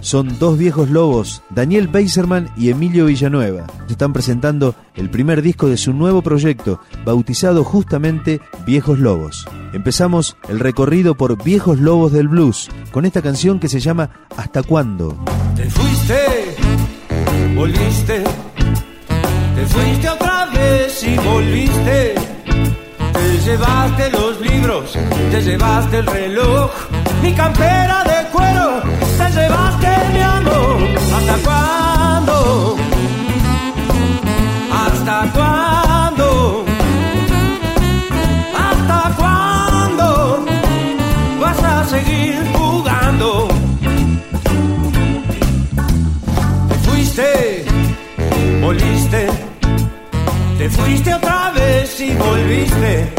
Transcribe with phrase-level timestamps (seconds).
[0.00, 3.66] Son dos viejos lobos, Daniel Beiserman y Emilio Villanueva.
[3.88, 9.46] Están presentando el primer disco de su nuevo proyecto, bautizado justamente Viejos Lobos.
[9.74, 14.62] Empezamos el recorrido por Viejos Lobos del Blues, con esta canción que se llama ¿Hasta
[14.62, 15.22] cuándo?
[15.54, 16.56] Te fuiste,
[17.54, 18.24] volviste,
[19.54, 22.14] te fuiste otra vez y volviste.
[23.12, 24.98] Te llevaste los libros,
[25.30, 26.70] te llevaste el reloj,
[27.22, 28.82] mi campera de cuero,
[30.40, 30.88] amor.
[31.14, 32.76] ¿Hasta cuándo?
[34.72, 36.64] ¿Hasta cuándo?
[38.56, 40.44] ¿Hasta cuándo
[41.40, 43.48] vas a seguir jugando?
[46.68, 47.64] Te fuiste,
[48.60, 49.28] volviste,
[50.58, 53.12] te fuiste otra vez y volviste.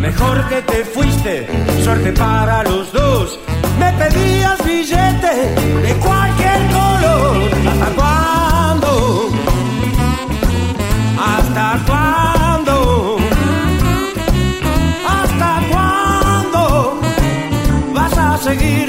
[0.00, 1.46] Mejor que te fuiste,
[1.82, 3.40] suerte para los dos.
[3.78, 4.55] Me pedías
[18.46, 18.85] seguir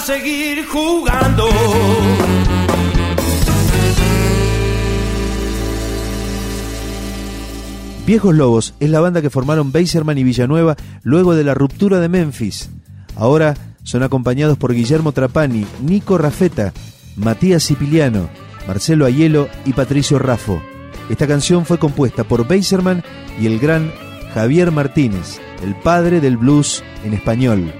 [0.00, 1.48] seguir jugando?
[8.06, 12.08] Viejos Lobos es la banda que formaron Beiserman y Villanueva luego de la ruptura de
[12.08, 12.70] Memphis.
[13.16, 16.72] Ahora son acompañados por Guillermo Trapani, Nico Rafeta,
[17.16, 18.30] Matías Siciliano,
[18.66, 20.62] Marcelo Ayelo y Patricio Raffo.
[21.10, 23.02] Esta canción fue compuesta por Beiserman
[23.40, 23.92] y el gran
[24.32, 27.72] Javier Martínez, el padre del blues en español.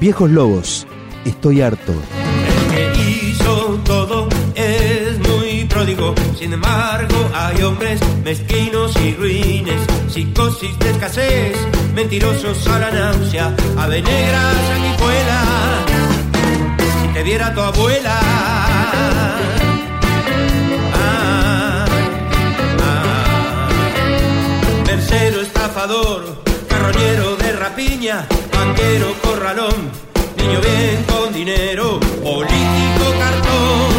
[0.00, 0.86] Viejos Lobos,
[1.24, 1.92] estoy harto.
[2.76, 6.14] El que hizo todo es muy pródigo.
[6.38, 11.56] Sin embargo, hay hombres mezquinos y ruines, psicosis de escasez,
[11.94, 15.42] mentirosos a la náusea, ave negra, sanguijuela.
[17.02, 18.20] Si te viera tu abuela.
[20.94, 21.86] Ah,
[22.82, 23.68] ah.
[24.84, 29.90] Tercero estafador, carroñero de rapiña, banquero corralón,
[30.46, 33.92] niño bien con dinero, político cartón,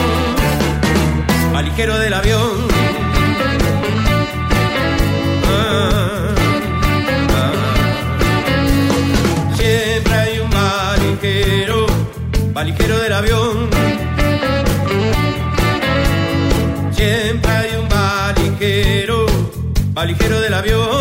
[1.51, 2.68] malijero del avión.
[5.47, 6.36] Ah,
[7.30, 7.53] ah.
[9.57, 11.88] Siempre hay un malijero,
[12.53, 13.69] malijero del avión.
[16.92, 19.25] Siempre hay un malijero,
[19.95, 20.94] malijero del avión.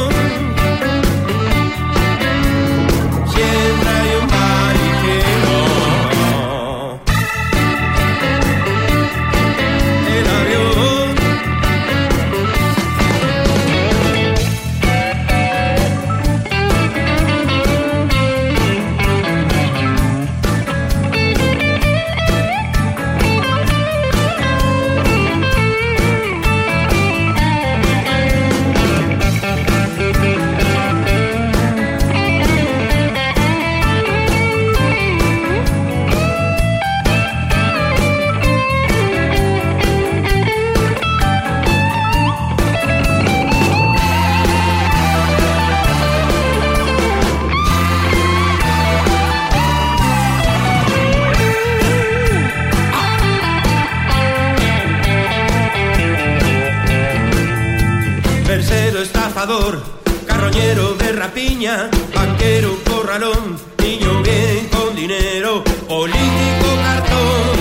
[60.26, 67.56] Carroñero de rapiña, banquero, corralón, niño bien con dinero, político cartón,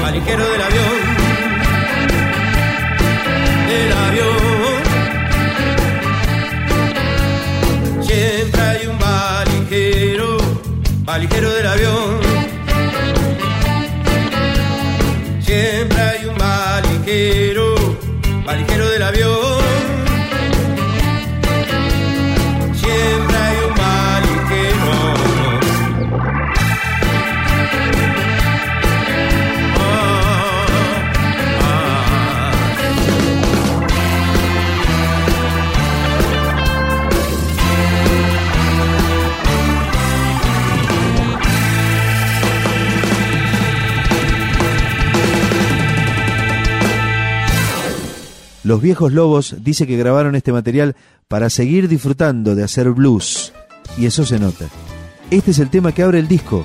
[0.00, 0.98] malijero del avión,
[3.68, 4.82] del avión.
[8.06, 10.38] Siempre hay un valijero,
[11.04, 12.20] valijero del avión.
[15.44, 17.74] Siempre hay un valijero,
[18.46, 19.41] valijero del avión.
[48.64, 50.94] Los viejos lobos dice que grabaron este material
[51.26, 53.52] para seguir disfrutando de hacer blues.
[53.98, 54.66] Y eso se nota.
[55.30, 56.64] Este es el tema que abre el disco.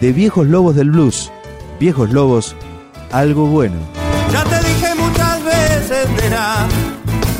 [0.00, 1.30] De Viejos Lobos del Blues.
[1.78, 2.56] Viejos Lobos,
[3.12, 3.76] algo bueno.
[4.32, 6.68] Ya te dije muchas veces, nena,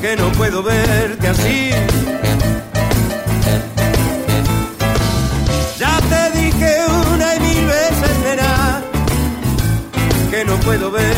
[0.01, 1.71] que no puedo verte así.
[5.79, 6.77] Ya te dije
[7.13, 8.83] una y mil veces, nena,
[10.31, 11.10] que no puedo verte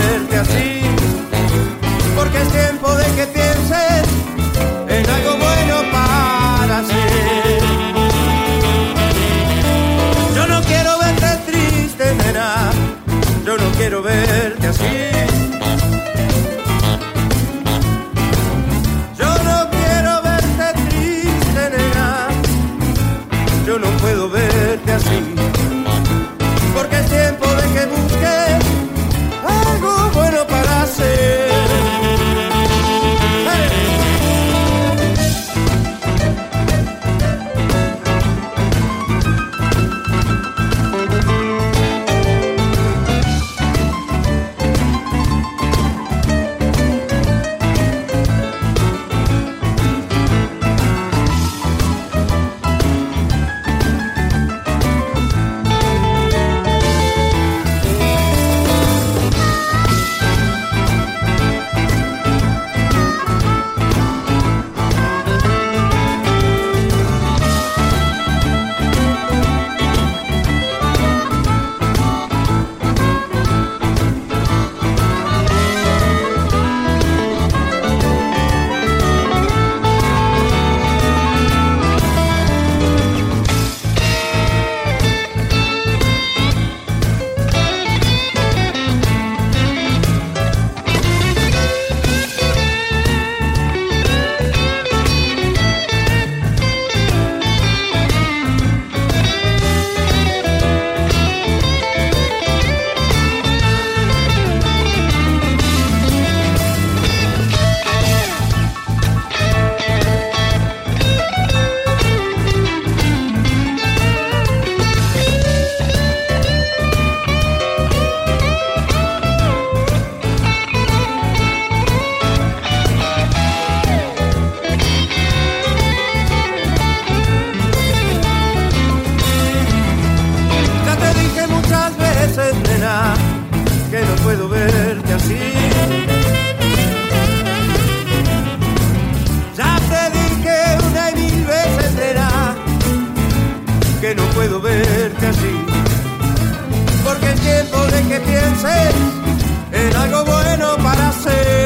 [149.73, 151.62] en algo bueno para hacer.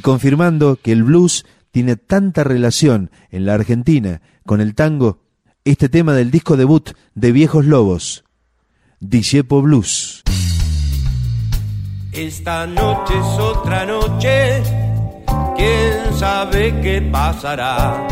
[0.00, 5.20] Confirmando que el blues tiene tanta relación en la Argentina con el tango,
[5.64, 8.24] este tema del disco debut de Viejos Lobos,
[9.00, 10.22] Disiepo Blues.
[12.12, 14.62] Esta noche es otra noche,
[15.56, 18.06] quién sabe qué pasará.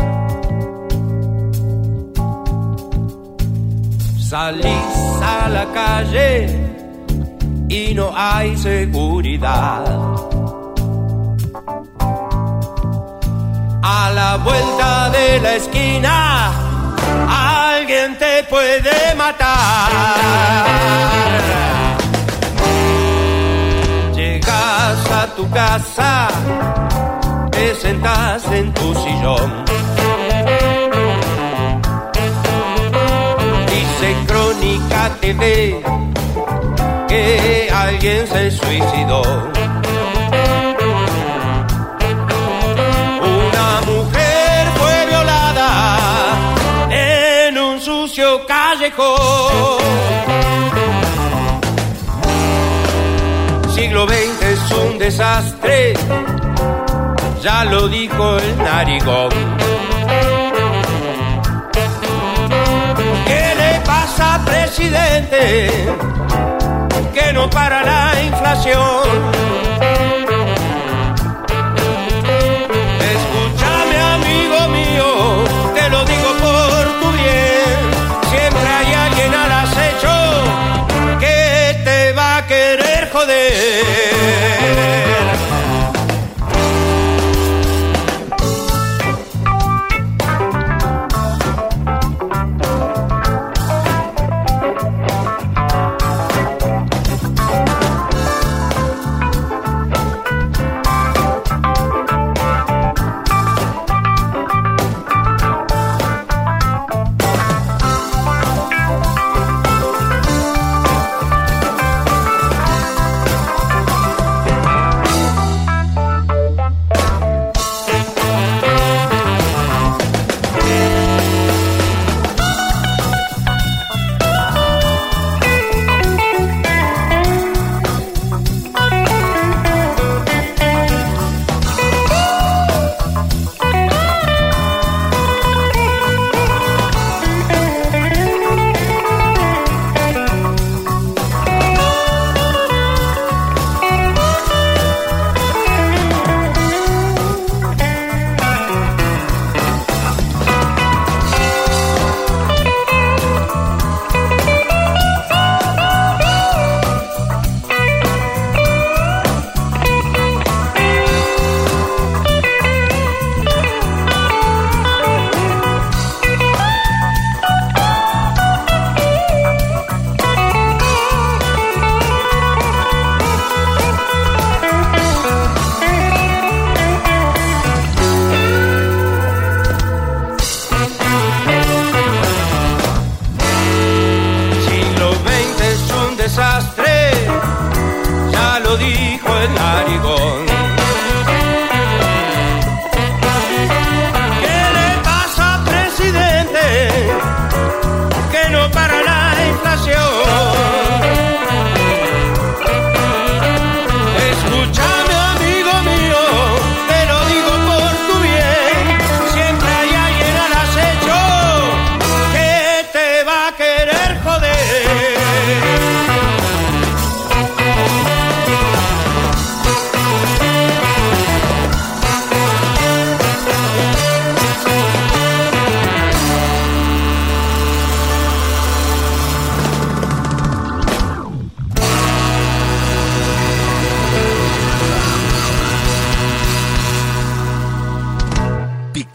[4.19, 6.47] Salís a la calle
[7.69, 10.36] y no hay seguridad
[13.89, 16.51] a la vuelta de la esquina
[17.29, 19.89] alguien te puede matar.
[24.13, 26.27] Llegas a tu casa,
[27.49, 29.63] te sentas en tu sillón.
[33.71, 35.81] Dice Crónica TV
[37.07, 39.21] que alguien se suicidó.
[53.75, 55.93] Siglo XX es un desastre,
[57.41, 59.29] ya lo dijo el narigón.
[63.25, 65.69] ¿Qué le pasa, presidente?
[67.13, 69.46] Que no para la inflación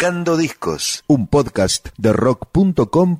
[0.02, 3.18] Picando Discos, un podcast de rock.com.